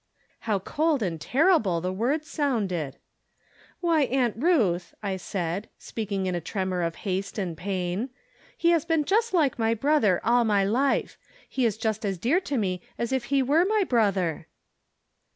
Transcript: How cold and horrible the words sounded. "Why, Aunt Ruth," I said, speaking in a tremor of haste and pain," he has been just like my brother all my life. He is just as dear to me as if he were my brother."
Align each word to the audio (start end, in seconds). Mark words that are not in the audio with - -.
How 0.49 0.57
cold 0.57 1.03
and 1.03 1.23
horrible 1.23 1.79
the 1.79 1.93
words 1.93 2.27
sounded. 2.27 2.97
"Why, 3.81 4.05
Aunt 4.05 4.35
Ruth," 4.35 4.95
I 5.03 5.15
said, 5.15 5.69
speaking 5.77 6.25
in 6.25 6.33
a 6.33 6.41
tremor 6.41 6.81
of 6.81 6.95
haste 7.05 7.37
and 7.37 7.55
pain," 7.55 8.09
he 8.57 8.71
has 8.71 8.83
been 8.83 9.05
just 9.05 9.31
like 9.31 9.59
my 9.59 9.75
brother 9.75 10.19
all 10.23 10.43
my 10.43 10.63
life. 10.65 11.19
He 11.47 11.67
is 11.67 11.77
just 11.77 12.03
as 12.03 12.17
dear 12.17 12.39
to 12.39 12.57
me 12.57 12.81
as 12.97 13.13
if 13.13 13.25
he 13.25 13.43
were 13.43 13.63
my 13.63 13.83
brother." 13.83 14.47